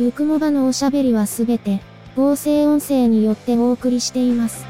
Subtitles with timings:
[0.00, 1.82] ゆくもばのおしゃべりはすべて、
[2.16, 4.64] 合成音声によってお送りしています。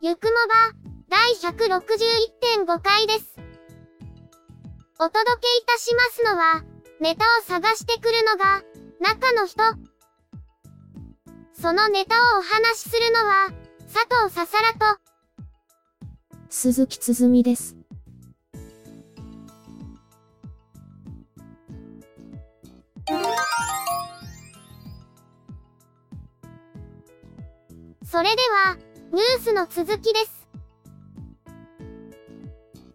[0.00, 0.74] ゆくもば、
[1.08, 3.36] 第161.5回です。
[4.98, 6.64] お届けいたしますのは、
[7.00, 8.64] ネタを探してくるのが、
[8.98, 9.81] 中の人。
[11.62, 13.48] そのネタをお話しするのは、
[13.82, 15.00] 佐藤ささらと、
[16.48, 17.76] 鈴木つづみです。
[28.04, 28.76] それでは、
[29.12, 30.48] ニュースの続きです。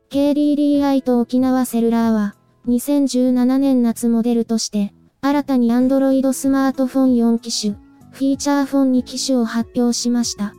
[0.09, 2.35] KDDI と沖縄セルラーは、
[2.67, 10.53] 2017年夏モデルとして、新たに Android スマートフォン4機種、フィーチャーフォン2機種を発表しました。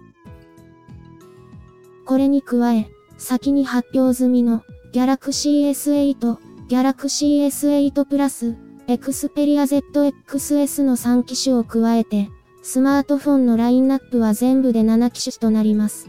[2.04, 6.36] これに加え、先に発表済みの Galaxy S8、
[6.69, 12.30] Galaxy S8 Plus、Xperia ZXS の3機種を加えて、
[12.62, 16.08] スマートフォンのラインナップは全部で7機種となります。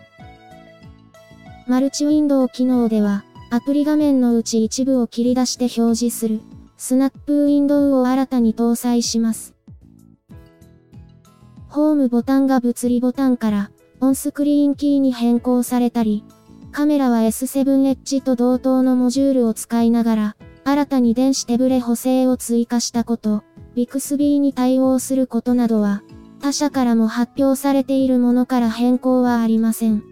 [1.67, 6.41] マルチウィンドウ機能では、アプリ画面のうち一部を切り出して表示する、
[6.77, 9.55] スナップウィンドウを新たに搭載します。
[11.69, 13.71] ホームボタンが物理ボタンから、
[14.01, 16.25] オンスクリーンキーに変更されたり、
[16.71, 23.43] カメラは S7 エッジと同等のモジュールを使いながら、新たに電子手ブレ補正を追加したこと、
[23.75, 26.03] Bixby に対応することなどは、
[26.41, 30.03] 他社からも発表されているものから変更はありません。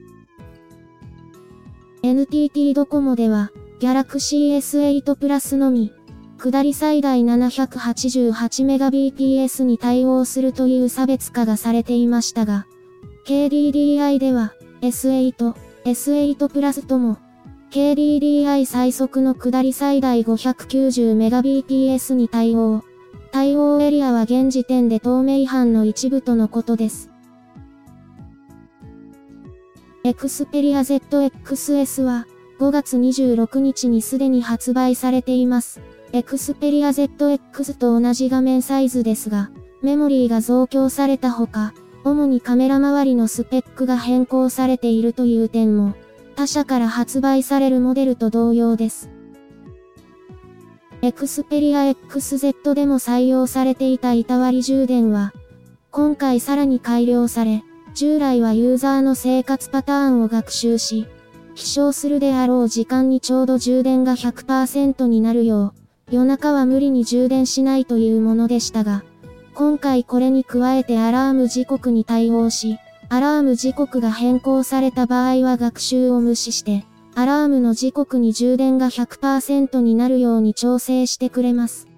[2.02, 5.92] NTT ドコモでは、Galaxy S8 プラスのみ、
[6.38, 12.66] 下り最大 788Mbps に対応するという差別化がされていましたが、
[13.26, 15.54] KDDI では、S8、
[15.84, 17.18] S8 プラスとも、
[17.72, 22.84] KDDI 最速の下り最大 590Mbps に対応。
[23.32, 27.10] 対応エリアは現時点で透明違反の一部とのことです。
[30.04, 32.28] Xperia ZXS は
[32.60, 35.80] 5月26日にすでに発売されています。
[36.12, 39.50] Xperia ZX と同じ画面サイズですが、
[39.82, 41.74] メモリーが増強されたほか、
[42.06, 45.94] 主にカメラ周りのスペックが変更されているという点も、
[46.36, 49.10] 他社から発売されるモデルと同様です。
[51.02, 55.32] Xperia XZ でも採用されていた板割り充電は、
[55.90, 61.08] 今回さらに改良され、従来はユーザーの生活パターンを学習し、
[61.56, 65.74] 起床するであろう時間にちょうど充電が100%になるよ
[66.08, 69.02] う、夜中は無理に充電しないというものでしたが、
[69.56, 81.88] 今回これに加えてアラーム時刻に対応し、アラーム時刻が変更された場合は学習を無視して、アラームの時刻に充電が100%になるように調整してくれます。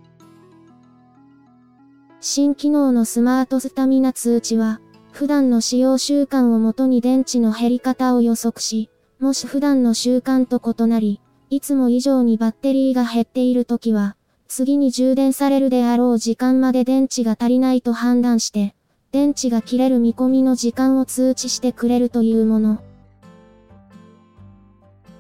[2.21, 8.89] 新機能のスマートスタミナ通知は、普段の使用習慣をもとに電池の減り方を予測し、
[9.19, 11.21] もし普段の習慣と異なり、
[11.51, 14.15] いつも以上にバッテリーが減っているときは、
[14.49, 18.75] 次に充電されるであろう時間まで電池が足りないと判断して、
[19.13, 22.83] 電池が切れる見込みの時間を通知してくれるというもの。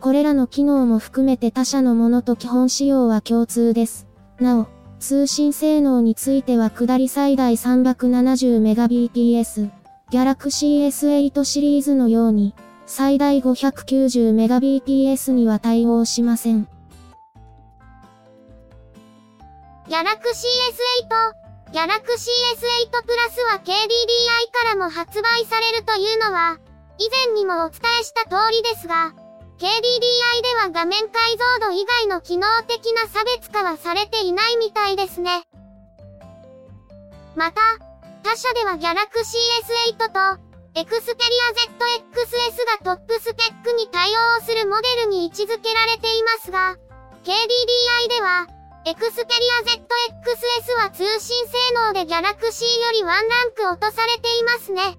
[0.00, 4.06] これらの機能も含めて他社のものと基本仕様は共通です。
[4.40, 4.66] なお、
[4.98, 9.68] 通信性能については下り最大 370Mbps、
[10.10, 12.54] Galaxy S8 シリーズのように、
[12.86, 16.66] 最大 590Mbps には対応しません。
[19.88, 22.28] Galaxy S8、Galaxy
[22.60, 23.72] S8 Plus は KDDI
[24.52, 26.58] からも発売されるというのは、
[26.98, 29.14] 以前にもお伝えした通りですが、
[29.56, 35.44] KDDI では画面解像度以外の機能的な差別化はされていないみたいですね。
[37.34, 37.62] また、
[38.22, 39.40] 他社では Galaxy
[39.88, 40.84] S8 と Xperia
[41.80, 46.76] ZXS がトップスペックに対応するモデルに位置づけられていますが、
[47.24, 48.94] KDDI では Xperia
[49.64, 54.98] ZXS は通信性能で Galaxy よりワンランク落とされていますね。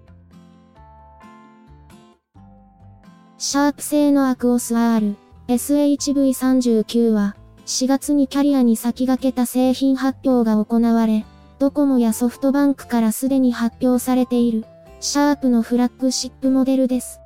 [3.38, 5.16] シャープ製のアクオス R、
[5.48, 7.36] SHV39 は、
[7.66, 11.26] 4月にキャリアに先駆けた製品発表が行われ、
[11.58, 14.66] ドコモやソフトバンクからすでに発表されている、
[15.00, 17.22] シャープのフラッグシップモデルです。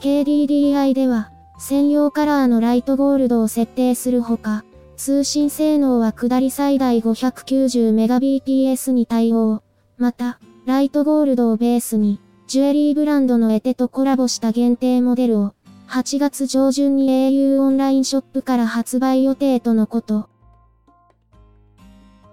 [0.00, 4.64] KDDI では、専用カラーのライトゴールドを設定するほか、
[4.96, 9.62] 通信性能は下り最大 590Mbps に対応。
[9.96, 15.54] また、ライトゴールドをベースに、ジュエリーブランドのエテとコラボした限定モデルを、
[15.88, 20.28] 8月上旬に au オンラインショップから発売予定とのこと。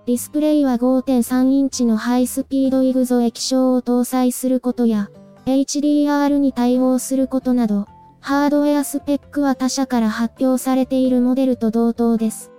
[0.08, 5.10] ディスプレイは5.3インチのハイスピードイグゾ液晶を搭載することや、
[5.46, 7.86] HDR に対応することなど、
[8.22, 12.52] ハードウェアスペックは他社から発表されているモデルと同等です。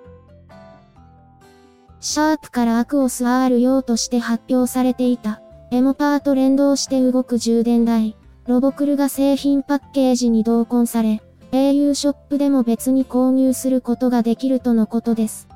[2.00, 8.16] シャープからアクオス R 用として発表されていたエモパーと連動して動く充電台、
[8.48, 11.22] ロボクルが製品パッケージに同梱され、
[11.52, 15.46] au ショップでも別に購入することができるとのことです。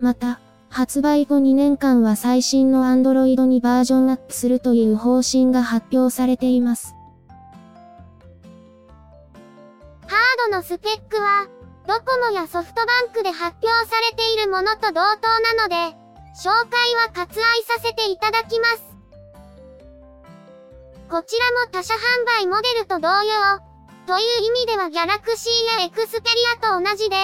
[0.00, 6.96] また、発売後2年間は最新の Android にバージョンアップするという方針が発表されています。
[10.10, 11.46] ハードのスペックは、
[11.86, 14.98] ドコモやソフトバンクで発表されているものと同等
[15.54, 15.94] なので、
[16.34, 18.82] 紹介は割愛させていただきます。
[21.08, 21.98] こちらも他社販
[22.42, 23.62] 売モデルと同様、
[24.08, 25.46] という意味では Galaxy
[25.78, 27.14] や Xperia と同じで、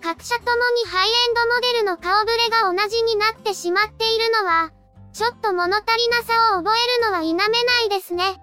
[0.00, 0.54] 各社とも
[0.84, 4.70] にハイエンドモデルの顔ぶれが同じになってしまっているのは、
[5.12, 8.40] ちょっと物足りなさを覚えるのは否めないですね。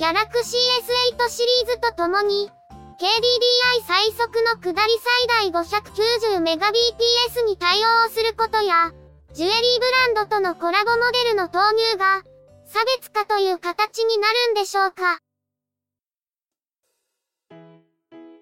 [0.00, 0.56] Galaxy
[1.12, 2.48] S8 シリーズとともに、
[2.96, 4.92] KDDI 最速の下り
[5.28, 8.92] 最大 590Mbps に対応することや、
[9.34, 12.22] ジュエリーブランドとのコラボモデルの投入が、
[12.64, 15.18] 差別化という形になるんでしょうか。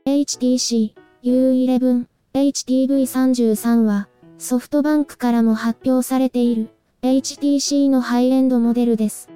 [0.07, 0.95] HTC
[1.25, 4.09] U11 HTV33 は、
[4.39, 6.69] ソフトバンクからも発表されている
[7.03, 9.28] HTC のハイエンドモデルです。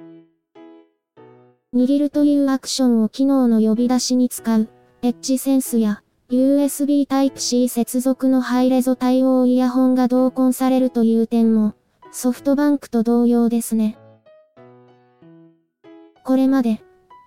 [1.73, 4.69] 握るというアクションを機能の呼び出しに使う
[5.01, 11.73] エッジセンスや USB Type-C 接続のハイレゾ対応イヤホンが同梱されるという点も
[12.11, 13.97] ソフトバンクと同様ですね。
[16.23, 16.83] これまで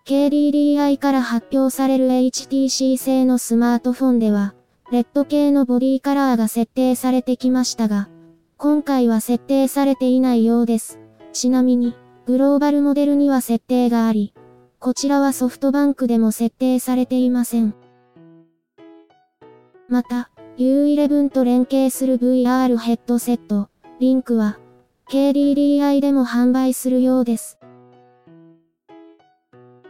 [0.07, 4.55] KDDI から発表される HTC 製のスマートフォンでは
[4.93, 8.09] レッド系のボディカラーが設定されてきましたが
[8.57, 11.01] 今回は設定されていないようです。
[11.33, 11.95] ちなみに
[12.27, 14.35] グローバルモデルには設定があり
[14.79, 17.75] こちらはソフトバンクでも設定されていません。
[19.89, 23.69] また、U11 と連携する VR ヘッドセット、
[24.01, 24.59] リンクは、
[25.09, 27.59] KDDI でも販売するようです。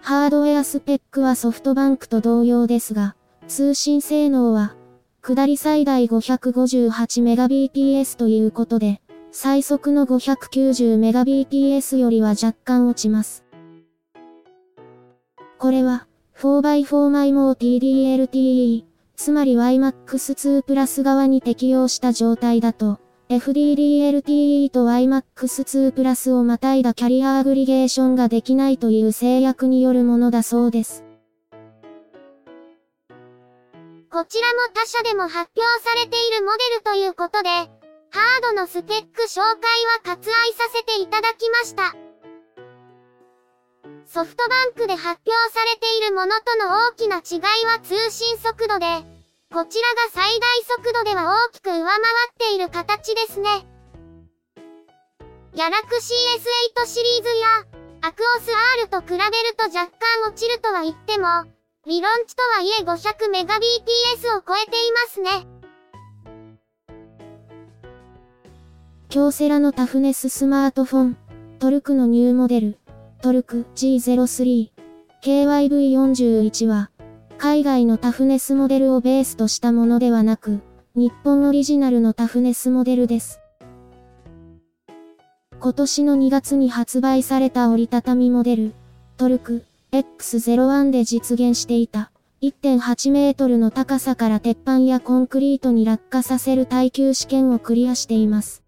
[0.00, 3.16] ハードウェアスペックはソフトバンクと同様ですが、
[3.48, 4.76] 通信性能は、
[5.20, 9.00] 下り最大 558Mbps ということで、
[9.38, 13.44] 最速の 590Mbps よりは若干落ちます。
[15.58, 16.06] これは
[16.38, 31.04] 4x4MIMO TDLTE、つまり YMAX2 プラス側に適用した状態だと、FDDLTE と YMAX2 プラスをまたいだキャリアアグリゲーションができないという制約によるものだそうです。
[34.10, 37.75] こちらも他社でも発表されているモデルということで、
[38.16, 41.94] ハードのスペック紹介は割愛させていただきました。
[44.06, 48.86] ソフトバンクで発表されているものとの大きな違いは通信速度で、
[49.52, 51.98] こちらが最大速度では大きく上回っ
[52.38, 53.68] ている形ですね。
[55.52, 56.40] ギャラクシー
[56.80, 57.66] S8 シリーズや、
[58.00, 58.48] アクオス
[58.80, 59.20] R と比べる
[59.58, 59.92] と若干
[60.26, 61.44] 落ちるとは言っても、
[61.84, 65.55] 理論値とはいえ 500Mbps を超えていますね。
[69.08, 71.16] 京セラのタフネススマートフォン、
[71.60, 72.78] トルクのニューモデル、
[73.22, 74.70] トルク G03、
[75.22, 76.90] KYV41 は、
[77.38, 80.60] 海外のタフネスモデルをベースとしたものではなく、
[80.96, 83.40] 日本オリジナルのタフネスモデルです。
[85.60, 88.74] 今年の2月に発売された折りたたみモデル、
[89.16, 92.10] トルク X01 で実現していた
[92.42, 98.65] 1.8メートルの高さから鉄板やコンクリートに落下させる耐久試験をクリアしています。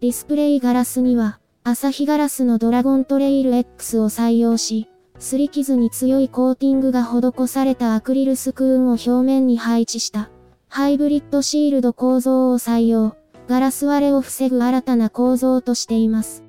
[0.00, 4.88] ディスプレイガラスには、アサヒガラスのドラゴントレイル X を採用し、
[5.18, 10.30] 擦り傷に強いコーティングが施されたアクリルスクーンを表面に配置した、
[10.68, 13.16] ハイブリッドシールド構造を採用。
[13.48, 16.44] ガラス割れを防ぐ新たな構造としています。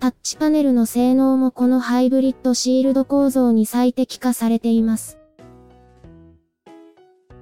[0.00, 5.18] タッチパネルの性能もこのハイブリッドシールド構造に最適化されています。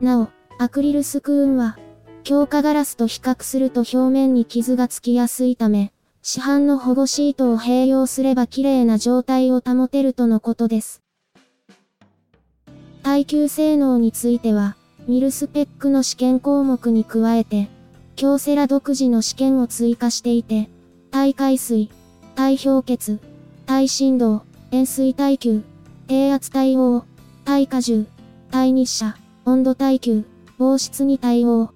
[0.00, 0.28] なお、
[0.58, 1.78] アクリルスクーンは、
[2.22, 11.02] 強化ガラスと比較すると表面に傷がつきやすいため、市販の保護シートを併用すれば綺麗な状態を保てるとのことです。
[13.02, 14.76] 耐久性能については、
[15.08, 17.68] ミルスペックの試験項目に加えて、
[18.16, 20.68] 京セラ独自の試験を追加していて、
[21.10, 21.90] 耐海水、
[22.34, 23.18] 耐氷結、
[23.64, 25.62] 耐振動、塩水耐久、
[26.06, 27.04] 低圧対応、
[27.44, 28.06] 耐荷重、
[28.50, 30.24] 耐日射、温度耐久、
[30.58, 31.72] 防湿に対応。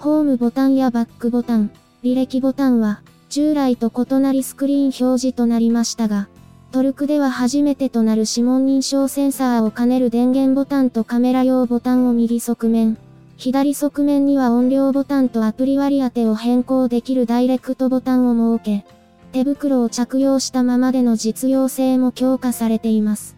[0.00, 1.70] ホームボタンやバックボタン、
[2.02, 6.28] 履歴ボタンは、従来と異なりスクリーン表示となりましたが、
[6.72, 12.96] トルクでは初めてとなる指紋認証センサーを兼ねる電源ボタンとカメラ用ボタンを右側面、
[13.36, 18.86] 左側面には音量ボタンとアプリ割り当てを変更できるダイレクトボタンを設け、
[19.32, 23.36] 手袋を着用したままでの実用性も強化されています。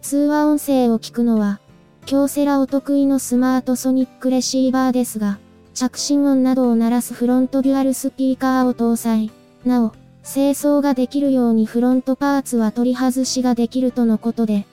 [0.00, 1.60] 通話音声を聞くのは、
[2.06, 5.40] 京セラお得意のスマートソニックレシーバーですが、
[5.74, 9.32] 着信音などを鳴らすフロントデュアルスピーカーを搭載。
[9.64, 9.90] なお、
[10.22, 14.66] 清掃ができるようにフロントパーツは取り外しができるとのことで、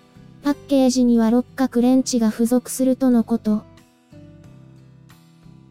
[0.43, 3.63] パッケージには六角レンチが付属するとのこと。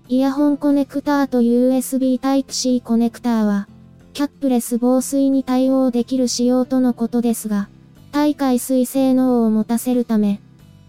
[0.08, 3.68] イヤホンコネクターと USB Type-C コネクターは、
[4.14, 7.68] キャップレス防水に対応できる仕様とのことですが、
[8.10, 10.40] 耐海水性能を持たせるため、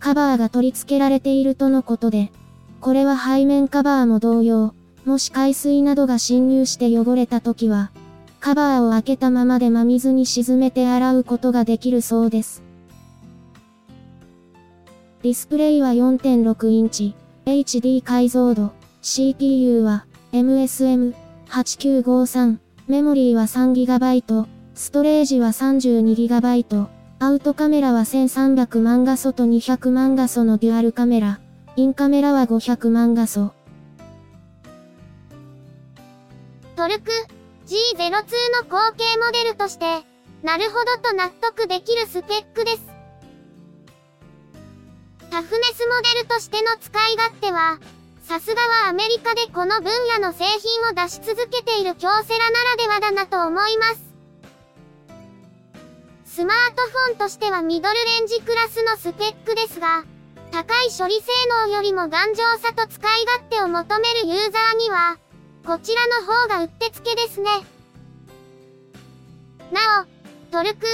[0.03, 2.29] カバーが取り付けられているとのことで、
[2.81, 7.89] これは背面カバーも同様、もし海水などが侵入して汚れた時は、
[8.41, 12.63] カバーを開けたままで真水に沈めて洗うことができるそうです。
[15.21, 22.57] ディスプレイは4.6インチ、HD 解像度、CPU は MSM8953、
[22.89, 26.87] メモリーは 3GB、ストレージは 32GB、
[27.23, 31.39] アウトカメラは1300万画素と200万画素のデュアルカメラ、
[31.77, 33.53] インカメラは500万画素。
[36.75, 37.11] トルク
[37.65, 40.03] G02 の後継モデルとして、
[40.43, 42.83] なるほどと納得できるスペックです。
[45.31, 47.79] タフネスモデルとしての使い勝手は、
[48.23, 54.12] さすがはアメリカでこの分野の製品を出し続けている京セラならではだなと思います。
[56.33, 60.03] スマートフォンとしてはミドルレンジクラスのスペックですが、
[60.49, 61.29] 高い処理性
[61.67, 65.19] 能よりも頑丈さと使い勝手を求めるユーザーには、
[65.63, 67.51] こちらの方がうってつけですね。
[69.71, 70.07] な
[70.49, 70.87] お、トルク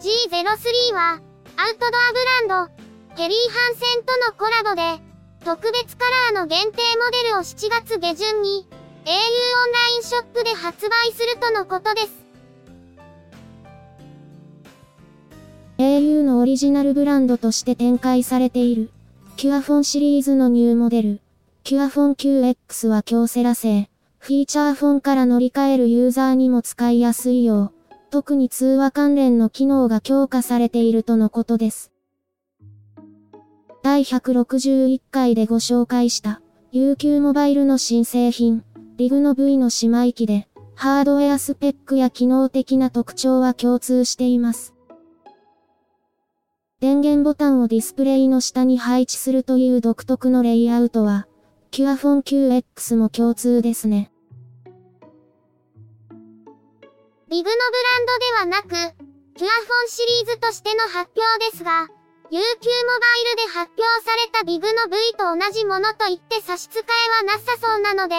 [0.00, 1.20] G03 は、
[1.56, 2.12] アウトドア
[2.48, 2.74] ブランド、
[3.14, 5.00] ケリーハンセンとのコラボで、
[5.44, 6.04] 特別カ
[6.34, 8.66] ラーの限定モデルを7月下旬に、
[9.04, 12.29] au オンラインショップで発売するとのことです。
[15.80, 18.90] Au のオリジナルブランドとして展開されている、
[19.36, 21.20] Qua phone シリーズのニューモデル、
[21.64, 27.72] Qua phone QX は京セラ製、フィーチャーフォンから乗り換えるユーザーにも使いやすいよう、
[28.10, 31.90] 特に通話関連の機能が強化されているとのことです。
[33.82, 36.42] 第161回でご紹介した
[36.74, 38.64] UQ モバイルの新製品、
[38.98, 44.74] リグの V の姉妹機で、ハードウェアスペックや機能的な特徴は共通しています。
[46.80, 51.26] 電源ボタンをディスプレイの下に配置するという独特のレイアウトは、
[51.70, 54.10] Qua phone QX も共通ですね。
[57.28, 57.60] DIGNO ブ
[58.40, 58.68] ランドではなく、
[59.36, 68.14] Qua phone シリーズとしての発表ですが、UQ モバイルで発表されたビグの V と同じものと言って差し支えはなさそうなので、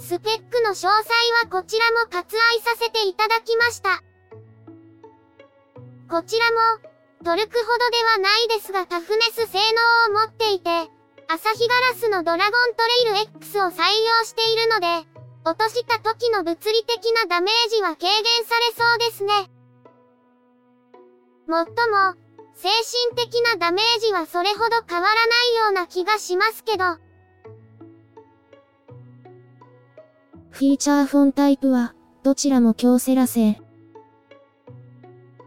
[0.00, 4.02] スペックの詳細はこちらも割愛させていただきました。
[6.10, 6.50] こちら
[6.82, 6.91] も、
[7.22, 9.58] トルクほどではないですがタフネス性
[10.10, 10.70] 能を持っていて、
[11.28, 15.08] アサヒガラスのドラゴントレイル X を採用しているので、
[15.44, 19.32] 落とした時の物理的なダメージは軽減されそうですね。
[21.46, 22.14] もっとも、
[22.54, 22.68] 精
[23.14, 26.84] 神的なダメージはそれほど変わらないような気がしますけど。
[30.50, 33.60] フィーチャーフォンタイプは、どちらも強セラ製。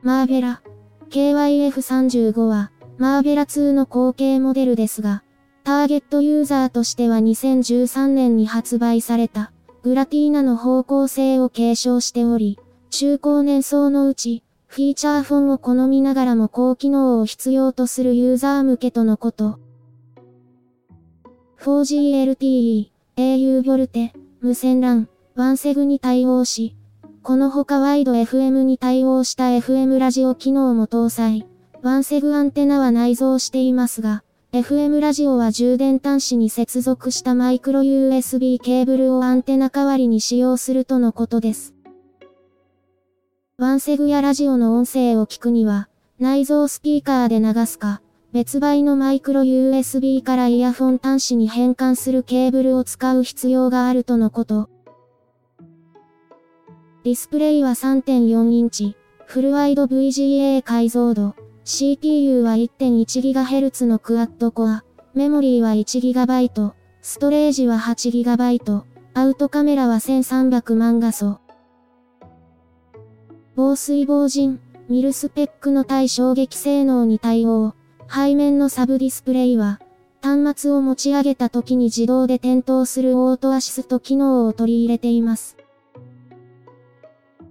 [0.01, 0.61] マーベラ。
[1.09, 5.23] KYF35 は、マーベラ2の後継モデルですが、
[5.63, 9.51] ターゲットユーザーとしては2013年に発売された、
[9.83, 12.59] グラティーナの方向性を継承しており、
[12.89, 19.59] 中高年層のうち、フィーチャーフォンを好みながらも高機能を必要とするユーザー向けとのこと。
[21.59, 26.75] 4GLTE、au ボルテ、無線 LAN、ワンセグに対応し、
[27.25, 31.47] この他ワイド FM に対応した FM ラジオ機能も搭載。
[31.81, 41.73] ワンセグアンテナは内蔵していますが、FM ラジオは充電端子に接続したマイクロ USB ケーブルをアンテナ代わりに使用するとのことです。
[43.57, 45.89] ワンセグやラジオの音声を聞くには、
[46.19, 48.03] 内蔵スピーカーで流すか、
[48.33, 54.69] 別売のマイクロ USB からイヤフォン端子に変換するケーブルを使う必要があるとのこと。
[57.05, 58.97] ディスプレイは3.4インチ、
[59.27, 64.83] フルワイド VGA 解像度、CPU は 1.1GHz のクワッドコア、
[65.13, 68.83] メモリーは 1GB、ストレージは 8GB、
[69.13, 71.37] アウトカメラは1300万画素。
[73.55, 74.59] 防水防塵、
[74.89, 77.75] ミルスペックの対衝撃性能に対応。
[78.09, 79.79] 背面のサブディスプレイは、
[80.23, 85.55] 端末を持ち上げた時に自動で点灯するオートアシスト機能を取り入れています。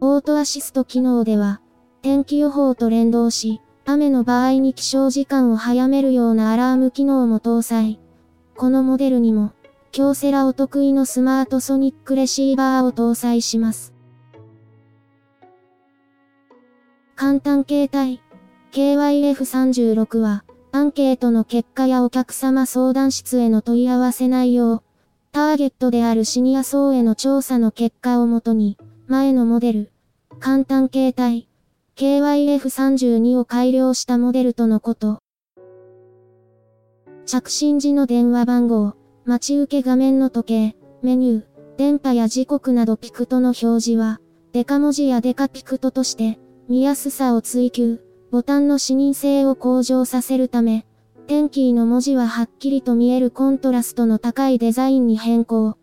[0.06, 1.60] オートアシスト機能では、
[2.02, 8.00] 天気予報と連動し、雨の場合に起床時間を早めるようなアラーム機能も搭載。
[8.56, 9.52] このモデルにも、
[9.92, 13.94] 京セラお得意のスマートソニックレシーバーを搭載します。
[17.14, 18.20] 簡単携帯
[18.72, 24.82] KYF36 は、アンケートの結果やお客様相談室への問い合わせ内容、
[25.30, 29.92] ターゲットであるシニア層への調査の結果をもとに、前のモデル、
[30.40, 31.48] 簡単携帯、
[31.96, 35.20] KYF32 を改良したモデルとのこと。
[37.26, 38.94] 着信時の電話番号、
[39.24, 41.44] 待ち受け画面の時計、メニュー、
[41.76, 44.20] 電波や時刻などピクトの表示は、
[44.52, 50.86] デカ文字やデカピクトとして、見やすさを追求、ボタンの視認性を向上させるため、
[51.26, 55.76] テンキーの文字ははっきりと見えるコントラストの高いデザインに変更。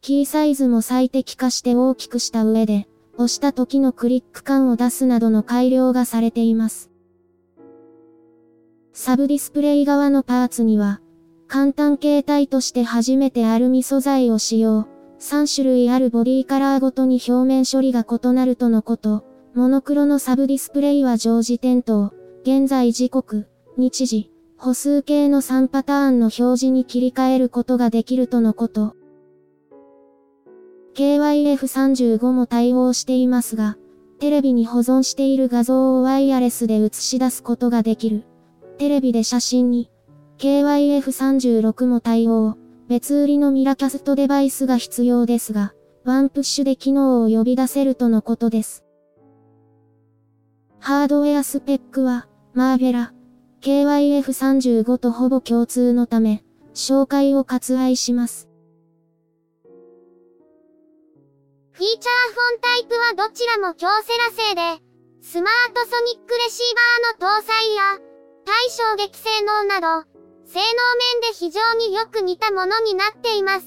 [0.00, 2.86] キーサイズも最適化して大きくした上で、
[3.16, 6.90] 押した時のクリック感を出すなどの改良がされています。
[8.92, 11.00] サブディスプレイ側のパーツには、
[11.46, 14.88] 簡単形態として初めてアルミ素材を使用。
[15.20, 19.24] 3種類あるボディカラーごとに表面処理が異なるとのこと。
[19.54, 22.12] モノクロのサブディスプレイは常時点灯。
[22.42, 28.96] 現在時刻、日時、歩数計の3パターンの表示に切り替えることができるとのこと。
[30.94, 33.76] KYF35 も対応していますが、
[34.20, 38.24] テレビに保存している画像をワイヤレスで映し出すことができる。
[38.78, 39.90] テレビで写真に、
[40.38, 42.56] KYF36 も対応。
[42.86, 45.72] 別売りのミラキャストデバイスが必要ですが、
[46.04, 48.84] ワンプッシュで機能を呼び出せるとのことです。
[50.80, 53.14] ハードウェアスペックは、マーベラ、
[53.62, 58.50] KYF35 とほぼ共通のため、紹介を割愛します。
[61.74, 64.80] フィーチャーフォンタイプはどちらも強セラ製で、
[65.20, 67.98] スマートソニックレシーバーの搭載や、
[68.46, 70.06] 対衝撃性能など、
[70.46, 70.66] 性能
[71.18, 73.66] 面で非常によく似たものになっています。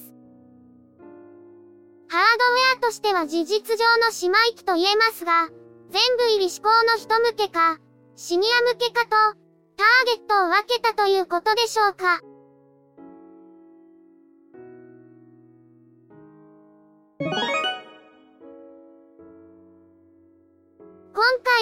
[2.08, 5.50] ハードウェアとしては事実上の姉妹機と言えますが、
[5.91, 7.78] 全部入り志向の人向けか、
[8.15, 12.22] シニア向けかと、ターゲットを分けたということでしょうか。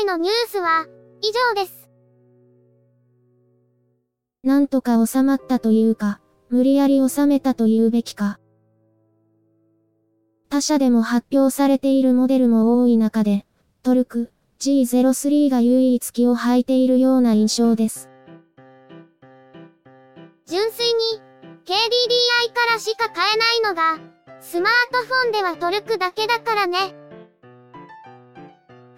[0.06, 0.86] のニュースは、
[1.22, 1.90] 以上です。
[4.44, 8.40] なんとか収まったというか、無理やり収めたと言うべきか。
[10.50, 13.46] 他社でも発表されているモデルも多い中で、
[13.82, 18.10] トルク G03 が唯一気を吐いているような印象です。
[20.46, 20.94] 純粋に、
[21.66, 24.00] KDDI からしか買えないのが、
[24.40, 26.96] スマートフォンではトルクだけだからね。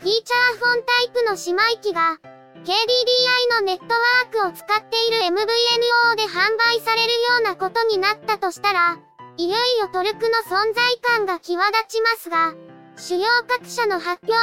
[0.07, 2.17] フィーチャーフォンタイプの姉妹機が、
[2.63, 8.99] KDDI のネットワークを使っている MVNO で販売されるようなことになったとしたら、
[9.35, 12.53] いよいよトルクの存在感が際立ちますが、
[12.95, 14.39] 主要各社の発表内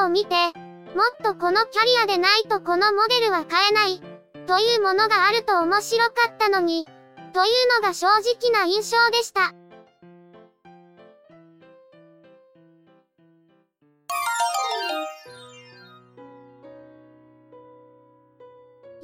[0.00, 0.30] 容を見て、
[0.96, 4.00] もっとこのキャリアでないとこのモデルは買えない、
[4.46, 6.86] というものがあると面白かったのに、
[7.34, 9.52] というのが正直な印象でした。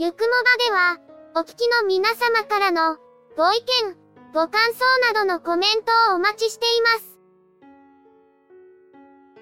[0.00, 0.96] ゆくもばでは、
[1.34, 2.98] お聞きの皆様からの、
[3.36, 3.56] ご意
[3.88, 3.96] 見、
[4.32, 7.18] ご感想などのコメントをお待ちしています。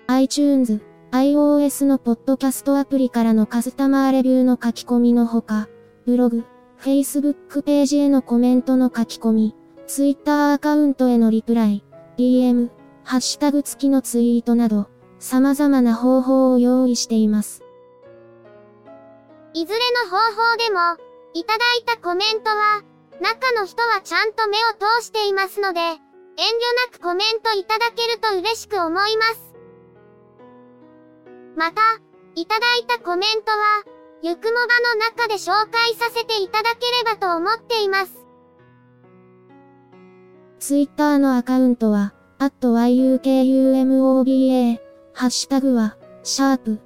[0.06, 0.80] iTunes、
[1.12, 5.68] iOS のポッドキャストアプリからのカスタマーレビューの書き込みのほか、
[6.06, 6.44] ブログ、
[6.80, 9.54] Facebook ページへのコメントの書き込み、
[9.86, 11.84] Twitter アカウントへのリプライ、
[12.16, 12.70] DM、
[13.04, 14.88] ハッシュタグ付きのツイートなど、
[15.18, 17.65] 様々な方法を用意しています。
[19.56, 20.98] いずれの方法でも、
[21.32, 22.82] いただいたコメントは、
[23.22, 26.00] 中の人はちゃんと目を通していますので、遠慮
[26.92, 29.54] なくコメントいただけると嬉しく思います。
[31.56, 31.80] また、
[32.34, 33.82] いただいたコメントは、
[34.20, 38.12] ゆくもばの中で紹介させていただければと思っています。
[40.58, 44.78] ツイッターのアカウントは、at yukumoba、
[45.14, 46.85] ハッシュタグは、シャープ